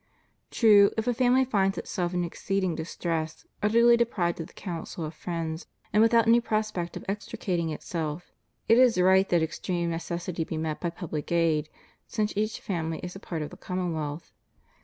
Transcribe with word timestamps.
True, 0.49 0.89
if 0.97 1.05
a 1.05 1.13
family 1.13 1.45
finds 1.45 1.77
itself 1.77 2.11
in 2.15 2.23
exceeding 2.23 2.73
distress, 2.73 3.45
utterly 3.61 3.95
deprived 3.95 4.41
of 4.41 4.47
the 4.47 4.53
counsel 4.53 5.05
of 5.05 5.13
friends, 5.13 5.67
and 5.93 6.01
without 6.01 6.25
any 6.25 6.41
prospect 6.41 6.97
of 6.97 7.05
extricating 7.07 7.69
itself, 7.69 8.31
it 8.67 8.79
is 8.79 8.99
right 8.99 9.29
that 9.29 9.43
extreme 9.43 9.91
necessity 9.91 10.43
be 10.43 10.57
met 10.57 10.81
by 10.81 10.89
public 10.89 11.31
aid, 11.31 11.69
since 12.07 12.35
each 12.35 12.59
family 12.61 12.97
is 13.03 13.15
a 13.15 13.19
part 13.19 13.43
of 13.43 13.51
the 13.51 13.57
commonwealth. 13.57 14.33